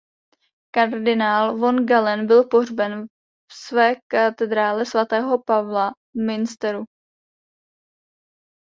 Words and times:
Kardinál 0.71 1.53
von 1.57 1.85
Galen 1.85 2.27
byl 2.27 2.43
pohřben 2.43 3.05
v 3.51 3.53
své 3.53 3.95
Katedrále 4.07 4.85
svatého 4.85 5.43
Pavla 5.43 5.89
v 6.13 6.21
Münsteru. 6.25 6.83